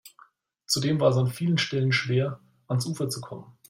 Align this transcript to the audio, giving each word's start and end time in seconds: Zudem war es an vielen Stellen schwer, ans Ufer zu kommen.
Zudem 0.65 0.99
war 0.99 1.11
es 1.11 1.17
an 1.17 1.27
vielen 1.27 1.59
Stellen 1.59 1.91
schwer, 1.91 2.39
ans 2.67 2.87
Ufer 2.87 3.07
zu 3.07 3.21
kommen. 3.21 3.55